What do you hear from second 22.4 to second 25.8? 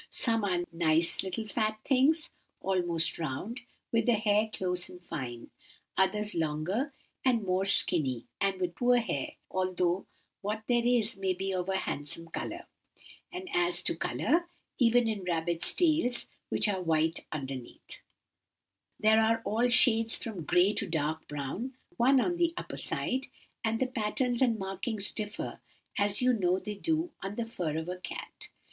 upper side; and the patterns and markings differ,